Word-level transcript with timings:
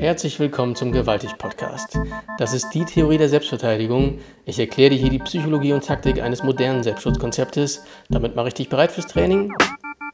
Herzlich 0.00 0.40
willkommen 0.40 0.74
zum 0.76 0.92
Gewaltig 0.92 1.36
Podcast. 1.36 1.98
Das 2.38 2.54
ist 2.54 2.70
die 2.70 2.86
Theorie 2.86 3.18
der 3.18 3.28
Selbstverteidigung. 3.28 4.18
Ich 4.46 4.58
erkläre 4.58 4.88
dir 4.88 4.96
hier 4.96 5.10
die 5.10 5.18
Psychologie 5.18 5.74
und 5.74 5.84
Taktik 5.84 6.22
eines 6.22 6.42
modernen 6.42 6.82
Selbstschutzkonzeptes. 6.82 7.84
Damit 8.08 8.34
mache 8.34 8.48
ich 8.48 8.54
dich 8.54 8.70
bereit 8.70 8.92
fürs 8.92 9.08
Training 9.08 9.52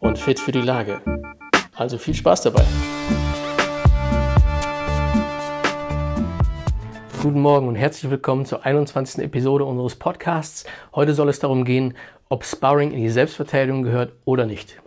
und 0.01 0.19
fit 0.19 0.41
für 0.41 0.51
die 0.51 0.61
Lage. 0.61 1.01
Also 1.77 1.99
viel 1.99 2.15
Spaß 2.15 2.43
dabei. 2.43 2.65
Guten 7.23 7.41
Morgen 7.41 7.69
und 7.69 7.77
herzlich 7.77 8.11
willkommen 8.11 8.45
zur 8.45 8.67
21. 8.67 9.23
Episode 9.23 9.65
unseres 9.65 9.95
Podcasts. 9.95 10.65
Heute 10.97 11.15
soll 11.15 11.29
es 11.29 11.39
darum 11.39 11.65
gehen, 11.65 11.95
ob 12.29 12.45
Sparring 12.45 12.91
in 12.91 13.03
die 13.03 13.11
Selbstverteidigung 13.11 13.85
gehört 13.85 14.15
oder 14.25 14.47
nicht. 14.47 14.81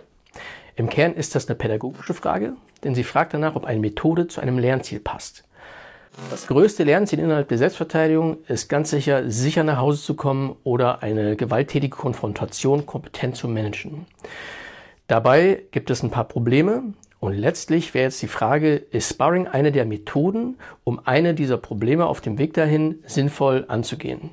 Im 0.79 0.89
Kern 0.89 1.13
ist 1.13 1.35
das 1.35 1.49
eine 1.49 1.57
pädagogische 1.57 2.13
Frage, 2.13 2.53
denn 2.85 2.95
sie 2.95 3.03
fragt 3.03 3.33
danach, 3.33 3.57
ob 3.57 3.65
eine 3.65 3.81
Methode 3.81 4.29
zu 4.29 4.39
einem 4.39 4.57
Lernziel 4.57 5.01
passt. 5.01 5.43
Das 6.29 6.47
größte 6.47 6.85
Lernziel 6.85 7.19
innerhalb 7.19 7.49
der 7.49 7.57
Selbstverteidigung 7.57 8.37
ist 8.47 8.69
ganz 8.69 8.89
sicher, 8.89 9.29
sicher 9.29 9.65
nach 9.65 9.79
Hause 9.79 10.01
zu 10.01 10.13
kommen 10.13 10.55
oder 10.63 11.03
eine 11.03 11.35
gewalttätige 11.35 11.97
Konfrontation 11.97 12.85
kompetent 12.85 13.35
zu 13.35 13.49
managen. 13.49 14.05
Dabei 15.07 15.63
gibt 15.71 15.89
es 15.89 16.01
ein 16.01 16.11
paar 16.11 16.29
Probleme 16.29 16.93
und 17.19 17.33
letztlich 17.33 17.93
wäre 17.93 18.05
jetzt 18.05 18.21
die 18.21 18.27
Frage, 18.27 18.75
ist 18.77 19.09
Sparring 19.09 19.47
eine 19.47 19.73
der 19.73 19.83
Methoden, 19.83 20.59
um 20.85 21.01
eine 21.03 21.33
dieser 21.33 21.57
Probleme 21.57 22.05
auf 22.05 22.21
dem 22.21 22.37
Weg 22.37 22.53
dahin 22.53 23.03
sinnvoll 23.05 23.65
anzugehen? 23.67 24.29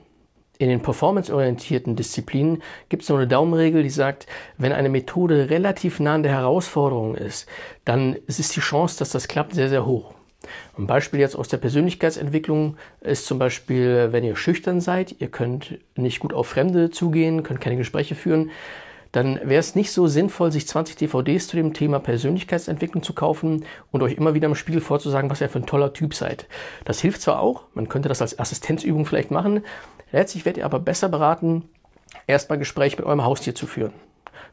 In 0.59 0.69
den 0.69 0.81
performanceorientierten 0.81 1.97
Disziplinen 1.97 2.63
gibt 2.89 3.03
es 3.03 3.09
so 3.09 3.15
eine 3.15 3.27
Daumenregel, 3.27 3.83
die 3.83 3.91
sagt, 3.91 4.27
wenn 4.57 4.73
eine 4.73 4.89
Methode 4.89 5.51
relativ 5.51 6.01
nah 6.01 6.15
an 6.15 6.23
der 6.23 6.33
Herausforderung 6.33 7.15
ist, 7.15 7.47
dann 7.85 8.17
ist 8.27 8.57
die 8.57 8.61
Chance, 8.61 8.99
dass 8.99 9.11
das 9.11 9.29
klappt, 9.29 9.55
sehr, 9.55 9.69
sehr 9.69 9.85
hoch. 9.85 10.15
Ein 10.79 10.87
Beispiel 10.87 11.21
jetzt 11.21 11.37
aus 11.37 11.49
der 11.49 11.57
Persönlichkeitsentwicklung 11.59 12.77
ist 13.01 13.27
zum 13.27 13.39
Beispiel, 13.39 14.09
wenn 14.13 14.25
ihr 14.25 14.37
schüchtern 14.37 14.81
seid, 14.81 15.17
ihr 15.19 15.29
könnt 15.29 15.79
nicht 15.97 16.21
gut 16.21 16.33
auf 16.33 16.49
Fremde 16.49 16.91
zugehen, 16.91 17.43
könnt 17.43 17.61
keine 17.61 17.77
Gespräche 17.77 18.15
führen, 18.15 18.51
dann 19.17 19.41
wäre 19.43 19.61
es 19.61 19.75
nicht 19.75 19.93
so 19.93 20.09
sinnvoll, 20.09 20.53
sich 20.53 20.69
20 20.69 20.97
DVDs 20.97 21.49
zu 21.49 21.57
dem 21.57 21.73
Thema 21.73 22.01
Persönlichkeitsentwicklung 22.01 23.03
zu 23.03 23.15
kaufen 23.15 23.65
und 23.91 24.03
euch 24.03 24.13
immer 24.13 24.35
wieder 24.35 24.47
im 24.47 24.55
Spiegel 24.55 24.83
vorzusagen, 24.83 25.31
was 25.31 25.41
ihr 25.41 25.49
für 25.49 25.59
ein 25.59 25.65
toller 25.65 25.95
Typ 25.95 26.13
seid. 26.13 26.47
Das 26.85 27.01
hilft 27.01 27.23
zwar 27.23 27.41
auch, 27.41 27.63
man 27.73 27.89
könnte 27.89 28.11
das 28.11 28.21
als 28.21 28.39
Assistenzübung 28.39 29.07
vielleicht 29.07 29.31
machen, 29.31 29.65
letztlich 30.13 30.45
werdet 30.45 30.59
ihr 30.59 30.67
aber 30.67 30.81
besser 30.81 31.09
beraten, 31.09 31.65
erstmal 32.27 32.59
Gespräch 32.59 32.99
mit 32.99 33.07
eurem 33.07 33.25
Haustier 33.25 33.55
zu 33.55 33.67
führen. 33.67 33.95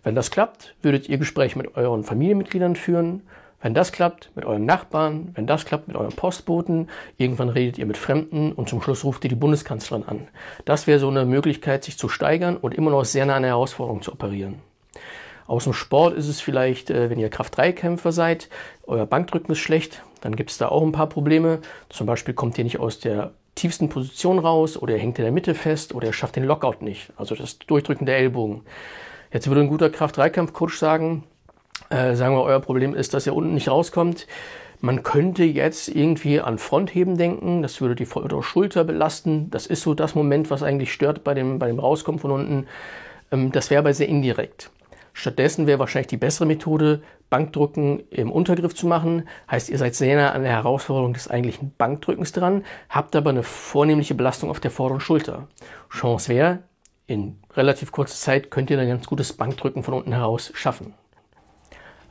Wenn 0.02 0.16
das 0.16 0.32
klappt, 0.32 0.76
würdet 0.82 1.10
ihr 1.10 1.18
Gespräche 1.18 1.58
mit 1.58 1.76
euren 1.76 2.06
Familienmitgliedern 2.06 2.78
führen, 2.78 3.24
wenn 3.64 3.74
das 3.74 3.94
klappt, 3.94 4.30
mit 4.36 4.46
euren 4.46 4.66
Nachbarn, 4.66 5.30
wenn 5.36 5.48
das 5.48 5.64
klappt, 5.66 5.88
mit 5.88 5.96
euren 5.96 6.12
Postboten, 6.12 6.90
irgendwann 7.18 7.48
redet 7.48 7.78
ihr 7.78 7.86
mit 7.86 7.98
Fremden 7.98 8.52
und 8.52 8.68
zum 8.68 8.82
Schluss 8.82 9.06
ruft 9.06 9.24
ihr 9.24 9.30
die 9.30 9.36
Bundeskanzlerin 9.36 10.06
an. 10.06 10.28
Das 10.66 10.86
wäre 10.86 11.00
so 11.00 11.08
eine 11.08 11.26
Möglichkeit, 11.26 11.86
sich 11.86 11.98
zu 11.98 12.10
steigern 12.10 12.58
und 12.58 12.76
immer 12.76 12.92
noch 12.92 13.06
sehr 13.06 13.26
nah 13.26 13.36
an 13.36 13.44
der 13.44 13.52
Herausforderung 13.52 14.02
zu 14.02 14.12
operieren. 14.12 14.56
Aus 15.48 15.64
dem 15.64 15.74
Sport 15.74 16.16
ist 16.16 16.28
es 16.28 16.42
vielleicht, 16.42 16.90
äh, 16.90 17.10
wenn 17.10 17.20
ihr 17.20 17.30
Kraft-3-Kämpfer 17.30 18.12
seid, 18.12 18.50
euer 18.86 19.06
Bankdrücken 19.06 19.54
ist 19.54 19.60
schlecht, 19.60 20.04
dann 20.20 20.36
gibt 20.36 20.52
es 20.52 20.58
da 20.58 20.68
auch 20.68 20.84
ein 20.84 20.92
paar 20.92 21.08
Probleme. 21.08 21.60
Zum 21.90 22.06
Beispiel 22.06 22.34
kommt 22.34 22.58
ihr 22.58 22.66
nicht 22.66 22.80
aus 22.80 23.00
der 23.00 23.32
tiefsten 23.56 23.88
Position 23.88 24.40
raus 24.40 24.78
oder 24.78 24.96
ihr 24.96 25.00
hängt 25.00 25.20
in 25.20 25.24
der 25.24 25.34
Mitte 25.34 25.56
fest 25.56 25.96
oder 25.96 26.12
schafft 26.12 26.36
den 26.36 26.44
Lockout 26.44 26.82
nicht, 26.82 27.14
also 27.16 27.34
das 27.34 27.60
Durchdrücken 27.60 28.06
der 28.06 28.18
Ellbogen. 28.18 28.64
Jetzt 29.32 29.48
würde 29.48 29.62
ein 29.62 29.68
guter 29.68 29.90
Kraft-3-Kampf-Coach 29.90 30.78
sagen, 30.78 31.24
äh, 31.94 32.16
sagen 32.16 32.36
wir, 32.36 32.44
euer 32.44 32.60
Problem 32.60 32.96
ist, 32.96 33.14
dass 33.14 33.28
ihr 33.28 33.36
unten 33.36 33.54
nicht 33.54 33.70
rauskommt. 33.70 34.28
Man 34.82 35.04
könnte 35.04 35.44
jetzt 35.44 35.88
irgendwie 35.88 36.42
an 36.42 36.58
Frontheben 36.58 37.18
denken, 37.18 37.62
das 37.62 37.80
würde 37.80 37.96
die 37.96 38.06
vordere 38.06 38.44
Schulter 38.44 38.84
belasten. 38.84 39.50
Das 39.52 39.66
ist 39.66 39.82
so 39.82 39.94
das 39.94 40.16
Moment, 40.16 40.50
was 40.50 40.64
eigentlich 40.64 40.92
stört 40.92 41.24
bei 41.24 41.34
dem, 41.34 41.60
bei 41.60 41.68
dem 41.68 41.80
Rauskommen 41.80 42.20
von 42.20 42.32
unten. 42.32 42.68
Ähm, 43.32 43.52
das 43.52 43.70
wäre 43.70 43.80
aber 43.80 43.94
sehr 43.94 44.10
indirekt. 44.10 44.72
Stattdessen 45.14 45.68
wäre 45.68 45.78
wahrscheinlich 45.78 46.08
die 46.08 46.18
bessere 46.18 46.48
Methode, 46.48 47.04
Bankdrücken 47.30 48.02
im 48.10 48.32
Untergriff 48.32 48.74
zu 48.74 48.88
machen. 48.88 49.28
Heißt, 49.50 49.70
ihr 49.70 49.78
seid 49.78 49.94
sehr 49.94 50.18
nah 50.18 50.32
an 50.32 50.42
der 50.42 50.52
Herausforderung 50.52 51.14
des 51.14 51.30
eigentlichen 51.30 51.74
Bankdrückens 51.78 52.32
dran, 52.32 52.64
habt 52.90 53.16
aber 53.16 53.30
eine 53.30 53.44
vornehmliche 53.44 54.16
Belastung 54.16 54.50
auf 54.50 54.60
der 54.60 54.72
vorderen 54.72 55.00
Schulter. 55.00 55.48
Chance 55.92 56.30
wäre, 56.30 56.60
in 57.06 57.38
relativ 57.56 57.92
kurzer 57.92 58.16
Zeit 58.16 58.50
könnt 58.50 58.72
ihr 58.72 58.80
ein 58.80 58.88
ganz 58.88 59.06
gutes 59.06 59.34
Bankdrücken 59.34 59.84
von 59.84 59.94
unten 59.94 60.14
heraus 60.14 60.52
schaffen. 60.56 60.94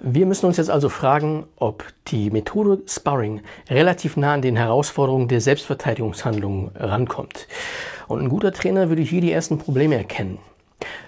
Wir 0.05 0.27
müssen 0.27 0.47
uns 0.47 0.57
jetzt 0.57 0.69
also 0.69 0.89
fragen, 0.89 1.47
ob 1.55 1.85
die 2.09 2.31
Methode 2.31 2.83
Sparring 2.89 3.41
relativ 3.71 4.17
nah 4.17 4.35
an 4.35 4.43
den 4.43 4.57
Herausforderungen 4.57 5.29
der 5.29 5.41
Selbstverteidigungshandlungen 5.41 6.73
rankommt. 6.75 7.47
Und 8.09 8.21
ein 8.21 8.29
guter 8.29 8.53
Trainer 8.53 8.89
würde 8.89 9.03
hier 9.03 9.21
die 9.21 9.31
ersten 9.31 9.59
Probleme 9.59 9.95
erkennen. 9.95 10.39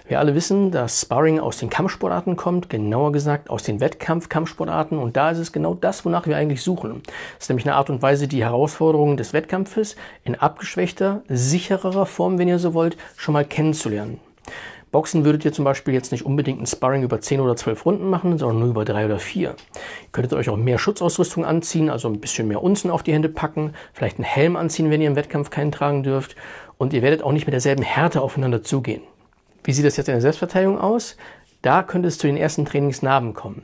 Wir 0.07 0.19
alle 0.19 0.33
wissen, 0.33 0.71
dass 0.71 1.01
Sparring 1.01 1.41
aus 1.41 1.57
den 1.57 1.69
Kampfsportarten 1.69 2.37
kommt, 2.37 2.69
genauer 2.69 3.11
gesagt 3.11 3.49
aus 3.49 3.63
den 3.63 3.81
Wettkampf-Kampfsportarten 3.81 4.97
und 4.97 5.17
da 5.17 5.31
ist 5.31 5.39
es 5.39 5.51
genau 5.51 5.73
das, 5.73 6.05
wonach 6.05 6.25
wir 6.25 6.37
eigentlich 6.37 6.61
suchen. 6.61 7.01
Es 7.37 7.43
ist 7.43 7.49
nämlich 7.49 7.65
eine 7.65 7.75
Art 7.75 7.89
und 7.89 8.01
Weise, 8.01 8.29
die 8.29 8.45
Herausforderungen 8.45 9.17
des 9.17 9.33
Wettkampfes 9.33 9.97
in 10.23 10.35
abgeschwächter, 10.35 11.21
sichererer 11.27 12.05
Form, 12.05 12.39
wenn 12.39 12.47
ihr 12.47 12.59
so 12.59 12.73
wollt, 12.73 12.95
schon 13.17 13.33
mal 13.33 13.43
kennenzulernen. 13.43 14.21
Boxen 14.95 15.25
würdet 15.25 15.43
ihr 15.43 15.51
zum 15.51 15.65
Beispiel 15.65 15.93
jetzt 15.93 16.13
nicht 16.13 16.25
unbedingt 16.25 16.61
ein 16.61 16.65
Sparring 16.65 17.03
über 17.03 17.19
10 17.19 17.41
oder 17.41 17.57
12 17.57 17.85
Runden 17.85 18.09
machen, 18.09 18.37
sondern 18.37 18.59
nur 18.59 18.69
über 18.69 18.85
3 18.85 19.07
oder 19.07 19.19
4. 19.19 19.49
Ihr 19.49 19.55
könntet 20.13 20.31
euch 20.31 20.47
auch 20.47 20.55
mehr 20.55 20.77
Schutzausrüstung 20.77 21.43
anziehen, 21.43 21.89
also 21.89 22.07
ein 22.07 22.21
bisschen 22.21 22.47
mehr 22.47 22.63
Unzen 22.63 22.89
auf 22.89 23.03
die 23.03 23.11
Hände 23.11 23.27
packen, 23.27 23.73
vielleicht 23.91 24.19
einen 24.19 24.23
Helm 24.23 24.55
anziehen, 24.55 24.89
wenn 24.89 25.01
ihr 25.01 25.09
im 25.09 25.17
Wettkampf 25.17 25.49
keinen 25.49 25.73
tragen 25.73 26.03
dürft. 26.03 26.37
Und 26.77 26.93
ihr 26.93 27.01
werdet 27.01 27.23
auch 27.23 27.33
nicht 27.33 27.45
mit 27.45 27.51
derselben 27.51 27.83
Härte 27.83 28.21
aufeinander 28.21 28.63
zugehen. 28.63 29.01
Wie 29.65 29.73
sieht 29.73 29.83
das 29.83 29.97
jetzt 29.97 30.07
in 30.07 30.13
der 30.13 30.21
Selbstverteidigung 30.21 30.79
aus? 30.79 31.17
Da 31.61 31.83
könnte 31.83 32.07
es 32.07 32.17
zu 32.17 32.27
den 32.27 32.37
ersten 32.37 32.63
Trainingsnarben 32.63 33.33
kommen. 33.33 33.63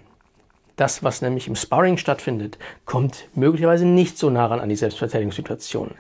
Das, 0.75 1.01
was 1.01 1.21
nämlich 1.21 1.47
im 1.47 1.55
Sparring 1.55 1.95
stattfindet, 1.95 2.57
kommt 2.83 3.29
möglicherweise 3.35 3.85
nicht 3.85 4.17
so 4.17 4.29
nah 4.29 4.47
ran 4.47 4.59
an 4.59 4.67
die 4.67 4.75
Selbstverteidigungssituation. 4.75 5.91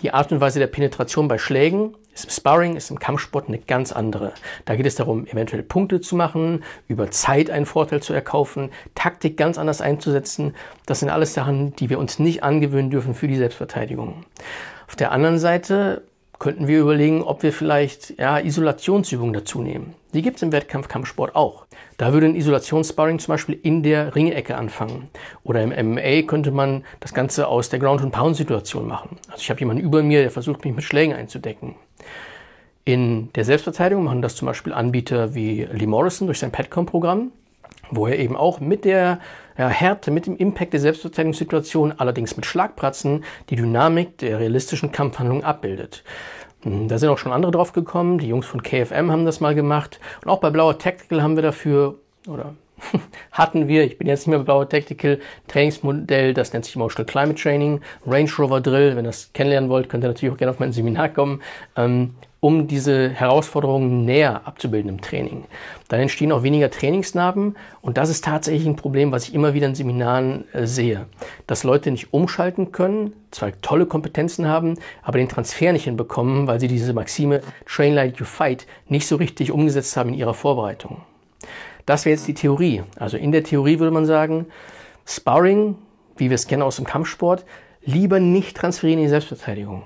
Die 0.00 0.14
Art 0.14 0.32
und 0.32 0.40
Weise 0.40 0.60
der 0.60 0.66
Penetration 0.66 1.28
bei 1.28 1.36
Schlägen 1.36 1.94
ist 2.14 2.24
im 2.24 2.30
Sparring, 2.30 2.76
ist 2.76 2.90
im 2.90 2.98
Kampfsport 2.98 3.48
eine 3.48 3.58
ganz 3.58 3.92
andere. 3.92 4.34
Da 4.64 4.76
geht 4.76 4.86
es 4.86 4.96
darum, 4.96 5.26
eventuell 5.26 5.62
Punkte 5.62 6.00
zu 6.00 6.14
machen, 6.16 6.62
über 6.88 7.10
Zeit 7.10 7.50
einen 7.50 7.66
Vorteil 7.66 8.02
zu 8.02 8.12
erkaufen, 8.12 8.70
Taktik 8.94 9.36
ganz 9.36 9.58
anders 9.58 9.80
einzusetzen. 9.80 10.54
Das 10.86 11.00
sind 11.00 11.08
alles 11.08 11.34
Sachen, 11.34 11.74
die 11.76 11.90
wir 11.90 11.98
uns 11.98 12.18
nicht 12.18 12.42
angewöhnen 12.42 12.90
dürfen 12.90 13.14
für 13.14 13.28
die 13.28 13.36
Selbstverteidigung. 13.36 14.24
Auf 14.86 14.96
der 14.96 15.12
anderen 15.12 15.38
Seite 15.38 16.02
könnten 16.42 16.66
wir 16.66 16.80
überlegen, 16.80 17.22
ob 17.22 17.44
wir 17.44 17.52
vielleicht 17.52 18.18
ja, 18.18 18.40
Isolationsübungen 18.40 19.32
dazu 19.32 19.62
nehmen. 19.62 19.94
Die 20.12 20.22
gibt 20.22 20.38
es 20.38 20.42
im 20.42 20.50
Wettkampf-Kampfsport 20.50 21.36
auch. 21.36 21.66
Da 21.98 22.12
würde 22.12 22.26
ein 22.26 22.34
Isolationssparring 22.34 23.20
zum 23.20 23.34
Beispiel 23.34 23.56
in 23.62 23.84
der 23.84 24.16
Ringecke 24.16 24.56
anfangen. 24.56 25.08
Oder 25.44 25.62
im 25.62 25.68
MMA 25.68 26.22
könnte 26.22 26.50
man 26.50 26.82
das 26.98 27.14
Ganze 27.14 27.46
aus 27.46 27.68
der 27.68 27.78
Ground-and-Pound-Situation 27.78 28.88
machen. 28.88 29.18
Also 29.28 29.38
ich 29.38 29.50
habe 29.50 29.60
jemanden 29.60 29.84
über 29.84 30.02
mir, 30.02 30.22
der 30.22 30.32
versucht, 30.32 30.64
mich 30.64 30.74
mit 30.74 30.82
Schlägen 30.82 31.14
einzudecken. 31.14 31.76
In 32.84 33.32
der 33.34 33.44
Selbstverteidigung 33.44 34.02
machen 34.02 34.20
das 34.20 34.34
zum 34.34 34.46
Beispiel 34.46 34.72
Anbieter 34.72 35.36
wie 35.36 35.68
Lee 35.70 35.86
Morrison 35.86 36.26
durch 36.26 36.40
sein 36.40 36.50
Petcom-Programm, 36.50 37.30
wo 37.92 38.06
er 38.06 38.18
eben 38.18 38.36
auch 38.36 38.58
mit 38.58 38.84
der 38.84 39.20
ja, 39.56 39.68
Härte, 39.68 40.10
mit 40.10 40.26
dem 40.26 40.36
Impact 40.36 40.72
der 40.72 40.80
Selbstverteidigungssituation, 40.80 41.92
allerdings 41.92 42.36
mit 42.36 42.46
Schlagpratzen, 42.46 43.24
die 43.50 43.56
Dynamik 43.56 44.18
der 44.18 44.40
realistischen 44.40 44.92
Kampfhandlung 44.92 45.44
abbildet. 45.44 46.02
Hm, 46.62 46.88
da 46.88 46.98
sind 46.98 47.10
auch 47.10 47.18
schon 47.18 47.32
andere 47.32 47.52
drauf 47.52 47.72
gekommen. 47.72 48.18
Die 48.18 48.28
Jungs 48.28 48.46
von 48.46 48.62
KFM 48.62 49.12
haben 49.12 49.24
das 49.24 49.40
mal 49.40 49.54
gemacht. 49.54 50.00
Und 50.24 50.30
auch 50.30 50.40
bei 50.40 50.50
Blauer 50.50 50.78
Tactical 50.78 51.22
haben 51.22 51.36
wir 51.36 51.42
dafür, 51.42 51.98
oder 52.26 52.54
hatten 53.32 53.68
wir, 53.68 53.84
ich 53.84 53.98
bin 53.98 54.08
jetzt 54.08 54.20
nicht 54.20 54.28
mehr 54.28 54.38
bei 54.38 54.44
Blauer 54.44 54.68
Tactical, 54.68 55.20
Trainingsmodell, 55.48 56.34
das 56.34 56.52
nennt 56.52 56.64
sich 56.64 56.76
Emotional 56.76 57.06
Climate 57.06 57.40
Training, 57.40 57.80
Range 58.06 58.30
Rover 58.38 58.60
Drill. 58.60 58.96
Wenn 58.96 59.04
ihr 59.04 59.08
das 59.08 59.32
kennenlernen 59.32 59.70
wollt, 59.70 59.88
könnt 59.88 60.04
ihr 60.04 60.08
natürlich 60.08 60.34
auch 60.34 60.38
gerne 60.38 60.50
auf 60.50 60.58
mein 60.58 60.72
Seminar 60.72 61.08
kommen. 61.08 61.42
Ähm, 61.76 62.14
um 62.44 62.66
diese 62.66 63.08
Herausforderungen 63.08 64.04
näher 64.04 64.48
abzubilden 64.48 64.88
im 64.88 65.00
Training. 65.00 65.44
Dann 65.86 66.00
entstehen 66.00 66.32
auch 66.32 66.42
weniger 66.42 66.72
Trainingsnarben 66.72 67.54
und 67.82 67.96
das 67.96 68.10
ist 68.10 68.24
tatsächlich 68.24 68.66
ein 68.66 68.74
Problem, 68.74 69.12
was 69.12 69.28
ich 69.28 69.34
immer 69.34 69.54
wieder 69.54 69.68
in 69.68 69.76
Seminaren 69.76 70.52
äh, 70.52 70.66
sehe, 70.66 71.06
dass 71.46 71.62
Leute 71.62 71.92
nicht 71.92 72.12
umschalten 72.12 72.72
können, 72.72 73.12
zwar 73.30 73.52
tolle 73.60 73.86
Kompetenzen 73.86 74.48
haben, 74.48 74.76
aber 75.04 75.18
den 75.18 75.28
Transfer 75.28 75.72
nicht 75.72 75.84
hinbekommen, 75.84 76.48
weil 76.48 76.58
sie 76.58 76.66
diese 76.66 76.92
Maxime 76.92 77.42
Train 77.64 77.94
like 77.94 78.16
you 78.18 78.24
fight 78.24 78.66
nicht 78.88 79.06
so 79.06 79.14
richtig 79.14 79.52
umgesetzt 79.52 79.96
haben 79.96 80.08
in 80.08 80.16
ihrer 80.16 80.34
Vorbereitung. 80.34 81.02
Das 81.86 82.04
wäre 82.04 82.14
jetzt 82.14 82.28
die 82.28 82.34
Theorie. 82.34 82.82
Also 82.96 83.16
in 83.16 83.32
der 83.32 83.44
Theorie 83.44 83.78
würde 83.78 83.92
man 83.92 84.06
sagen, 84.06 84.46
Sparring, 85.04 85.76
wie 86.16 86.30
wir 86.30 86.34
es 86.34 86.46
kennen 86.46 86.62
aus 86.62 86.76
dem 86.76 86.84
Kampfsport, 86.84 87.44
lieber 87.84 88.20
nicht 88.20 88.56
transferieren 88.56 89.00
in 89.00 89.06
die 89.06 89.10
Selbstverteidigung. 89.10 89.82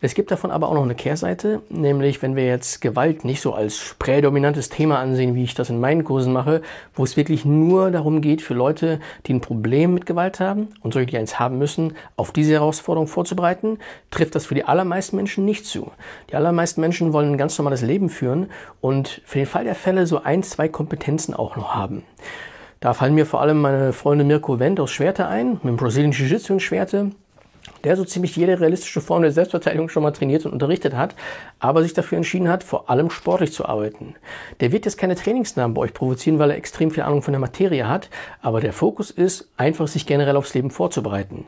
Es 0.00 0.14
gibt 0.14 0.30
davon 0.30 0.50
aber 0.50 0.68
auch 0.68 0.74
noch 0.74 0.82
eine 0.82 0.94
Kehrseite, 0.94 1.62
nämlich 1.68 2.22
wenn 2.22 2.36
wir 2.36 2.46
jetzt 2.46 2.80
Gewalt 2.80 3.24
nicht 3.24 3.40
so 3.40 3.54
als 3.54 3.96
prädominantes 3.98 4.68
Thema 4.68 4.98
ansehen, 4.98 5.34
wie 5.34 5.44
ich 5.44 5.54
das 5.54 5.70
in 5.70 5.80
meinen 5.80 6.04
Kursen 6.04 6.32
mache, 6.32 6.62
wo 6.94 7.04
es 7.04 7.16
wirklich 7.16 7.44
nur 7.44 7.90
darum 7.90 8.20
geht, 8.20 8.42
für 8.42 8.54
Leute, 8.54 9.00
die 9.26 9.34
ein 9.34 9.40
Problem 9.40 9.94
mit 9.94 10.06
Gewalt 10.06 10.40
haben 10.40 10.68
und 10.82 10.94
solche, 10.94 11.06
die 11.06 11.18
eins 11.18 11.38
haben 11.38 11.58
müssen, 11.58 11.94
auf 12.16 12.32
diese 12.32 12.52
Herausforderung 12.52 13.08
vorzubereiten, 13.08 13.78
trifft 14.10 14.34
das 14.34 14.46
für 14.46 14.54
die 14.54 14.64
allermeisten 14.64 15.16
Menschen 15.16 15.44
nicht 15.44 15.66
zu. 15.66 15.90
Die 16.30 16.36
allermeisten 16.36 16.80
Menschen 16.80 17.12
wollen 17.12 17.32
ein 17.32 17.38
ganz 17.38 17.58
normales 17.58 17.82
Leben 17.82 18.08
führen 18.08 18.50
und 18.80 19.22
für 19.24 19.38
den 19.38 19.46
Fall 19.46 19.64
der 19.64 19.74
Fälle 19.74 20.06
so 20.06 20.22
ein, 20.22 20.42
zwei 20.42 20.68
Kompetenzen 20.68 21.34
auch 21.34 21.56
noch 21.56 21.74
haben. 21.74 22.04
Da 22.80 22.92
fallen 22.92 23.14
mir 23.14 23.24
vor 23.24 23.40
allem 23.40 23.62
meine 23.62 23.94
Freunde 23.94 24.24
Mirko 24.24 24.58
Wendt 24.58 24.78
aus 24.78 24.90
Schwerte 24.90 25.26
ein, 25.26 25.52
mit 25.52 25.64
dem 25.64 25.76
Brazilian 25.76 26.12
Jiu-Jitsu 26.12 26.52
in 26.52 26.60
Schwerte, 26.60 27.12
der 27.84 27.96
so 27.96 28.04
ziemlich 28.04 28.36
jede 28.36 28.60
realistische 28.60 29.00
Form 29.00 29.22
der 29.22 29.32
Selbstverteidigung 29.32 29.88
schon 29.88 30.02
mal 30.02 30.12
trainiert 30.12 30.44
und 30.46 30.52
unterrichtet 30.52 30.94
hat, 30.94 31.14
aber 31.58 31.82
sich 31.82 31.92
dafür 31.92 32.16
entschieden 32.16 32.48
hat, 32.48 32.64
vor 32.64 32.90
allem 32.90 33.10
sportlich 33.10 33.52
zu 33.52 33.66
arbeiten. 33.66 34.14
Der 34.60 34.72
wird 34.72 34.84
jetzt 34.84 34.98
keine 34.98 35.14
Trainingsnamen 35.14 35.74
bei 35.74 35.82
euch 35.82 35.94
provozieren, 35.94 36.38
weil 36.38 36.50
er 36.50 36.56
extrem 36.56 36.90
viel 36.90 37.02
Ahnung 37.02 37.22
von 37.22 37.32
der 37.32 37.40
Materie 37.40 37.88
hat, 37.88 38.10
aber 38.42 38.60
der 38.60 38.72
Fokus 38.72 39.10
ist, 39.10 39.48
einfach 39.56 39.88
sich 39.88 40.06
generell 40.06 40.36
aufs 40.36 40.54
Leben 40.54 40.70
vorzubereiten. 40.70 41.44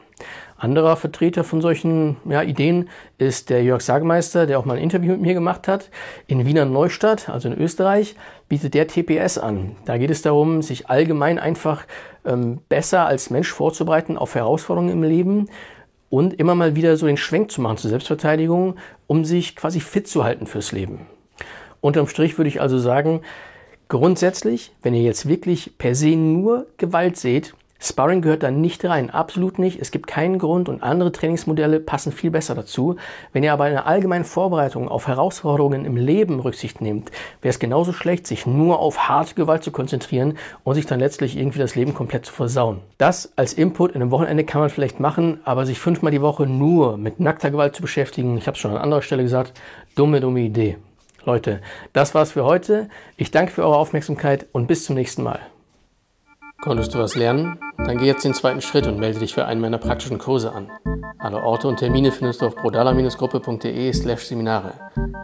Anderer 0.59 0.97
Vertreter 0.97 1.45
von 1.45 1.61
solchen 1.61 2.17
ja, 2.25 2.43
Ideen 2.43 2.89
ist 3.19 3.51
der 3.51 3.63
Jörg 3.63 3.83
Sagemeister, 3.83 4.47
der 4.47 4.59
auch 4.59 4.65
mal 4.65 4.79
ein 4.79 4.83
Interview 4.83 5.13
mit 5.13 5.21
mir 5.21 5.35
gemacht 5.35 5.69
hat. 5.69 5.91
In 6.27 6.47
Wiener 6.47 6.65
Neustadt, 6.65 7.29
also 7.29 7.49
in 7.49 7.59
Österreich, 7.59 8.17
bietet 8.49 8.73
der 8.73 8.87
TPS 8.87 9.37
an. 9.37 9.77
Da 9.85 9.99
geht 9.99 10.11
es 10.11 10.23
darum, 10.23 10.63
sich 10.63 10.89
allgemein 10.89 11.39
einfach 11.39 11.85
ähm, 12.25 12.61
besser 12.71 13.07
als 13.07 13.29
Mensch 13.29 13.53
vorzubereiten 13.53 14.17
auf 14.17 14.35
Herausforderungen 14.35 14.93
im 14.93 15.03
Leben 15.03 15.49
und 16.11 16.35
immer 16.35 16.55
mal 16.55 16.77
wieder 16.77 16.97
so 16.97 17.07
den 17.07 17.17
Schwenk 17.17 17.51
zu 17.51 17.61
machen 17.61 17.79
zur 17.79 17.91
Selbstverteidigung, 17.91 18.77
um 19.07 19.25
sich 19.25 19.57
quasi 19.57 19.81
fit 19.81 20.09
zu 20.09 20.25
halten 20.25 20.47
fürs 20.47 20.73
Leben. 20.73 21.07
Unterm 21.81 22.09
Strich 22.09 22.39
würde 22.39 22.49
ich 22.49 22.61
also 22.61 22.79
sagen, 22.79 23.23
grundsätzlich, 23.89 24.73
wenn 24.83 24.95
ihr 24.95 25.03
jetzt 25.03 25.29
wirklich 25.29 25.79
per 25.79 25.95
se 25.95 26.17
nur 26.17 26.67
Gewalt 26.79 27.17
seht, 27.17 27.55
Sparring 27.79 28.23
gehört 28.23 28.43
da 28.43 28.51
nicht 28.51 28.85
rein, 28.85 29.11
absolut 29.11 29.59
nicht. 29.59 29.81
Es 29.81 29.91
gibt 29.91 30.07
keinen 30.07 30.39
Grund 30.39 30.69
und 30.69 30.83
andere 30.83 31.13
Trainingsmodelle 31.13 31.81
passen 31.81 32.11
viel 32.13 32.31
besser 32.31 32.55
dazu. 32.55 32.97
Wenn 33.33 33.43
ihr 33.43 33.53
aber 33.53 33.67
in 33.69 33.73
einer 33.73 33.87
allgemeinen 33.87 34.25
Vorbereitung 34.25 34.89
auf 34.89 35.07
Herausforderungen 35.09 35.85
im 35.85 35.97
Leben 35.97 36.41
Rücksicht 36.41 36.81
nehmt, 36.81 37.11
wäre 37.43 37.51
es 37.51 37.59
genauso 37.59 37.93
schlecht, 37.93 38.27
sich 38.27 38.47
nur 38.47 38.79
auf 38.79 39.09
harte 39.09 39.35
Gewalt 39.35 39.63
zu 39.63 39.71
konzentrieren 39.71 40.39
und 40.65 40.75
sich 40.75 40.87
dann 40.87 41.01
letztlich 41.01 41.37
irgendwie 41.37 41.59
das 41.59 41.75
Leben 41.75 41.95
komplett 41.95 42.27
zu 42.27 42.33
versauen. 42.33 42.81
Das 42.99 43.33
als 43.37 43.53
Input 43.53 43.93
in 43.93 44.01
einem 44.01 44.11
Wochenende 44.11 44.45
kann 44.45 44.61
man 44.61 44.71
vielleicht 44.71 45.01
machen, 45.01 45.41
aber 45.45 45.67
sich 45.67 45.79
fünfmal 45.79 46.13
die 46.13 46.23
Woche 46.23 46.47
nur 46.47 46.97
mit 46.97 47.21
nackter 47.21 47.51
Gewalt 47.51 47.75
zu 47.75 47.83
beschäftigen, 47.83 48.39
ich 48.39 48.47
habe 48.47 48.55
es 48.55 48.61
schon 48.61 48.71
an 48.71 48.79
anderer 48.79 49.03
Stelle 49.03 49.23
gesagt, 49.23 49.53
dumme, 49.95 50.21
dumme 50.21 50.41
Idee. 50.41 50.79
Leute, 51.25 51.61
das 51.93 52.15
war's 52.15 52.33
für 52.33 52.45
heute. 52.45 52.89
Ich 53.17 53.33
danke 53.33 53.53
für 53.53 53.65
eure 53.65 53.77
Aufmerksamkeit 53.77 54.47
und 54.53 54.69
bis 54.69 54.85
zum 54.85 54.95
nächsten 54.95 55.25
Mal. 55.25 55.41
Konntest 56.61 56.95
du 56.95 56.99
was 56.99 57.15
lernen? 57.15 57.59
Dann 57.77 57.99
geh 57.99 58.07
jetzt 58.07 58.25
den 58.25 58.35
zweiten 58.35 58.61
Schritt 58.61 58.87
und 58.87 58.99
melde 58.99 59.21
dich 59.21 59.35
für 59.35 59.45
einen 59.45 59.61
meiner 59.61 59.79
praktischen 59.79 60.19
Kurse 60.19 60.53
an. 60.53 60.71
Alle 61.19 61.43
Orte 61.43 61.69
und 61.69 61.79
Termine 61.79 62.11
findest 62.11 62.41
du 62.43 62.47
auf 62.47 62.57
brodala-gruppe.de 62.57 63.93
slash 63.93 64.25
Seminare. 64.25 64.73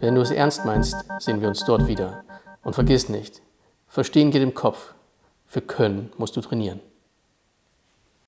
Wenn 0.01 0.15
du 0.15 0.21
es 0.21 0.31
ernst 0.31 0.65
meinst, 0.65 0.97
sehen 1.19 1.41
wir 1.41 1.49
uns 1.49 1.65
dort 1.65 1.87
wieder. 1.87 2.25
Und 2.63 2.75
vergiss 2.75 3.09
nicht, 3.09 3.43
verstehen 3.89 4.31
geht 4.31 4.43
im 4.43 4.55
Kopf. 4.55 4.95
Für 5.47 5.61
Können 5.61 6.13
musst 6.17 6.37
du 6.37 6.41
trainieren. 6.41 6.81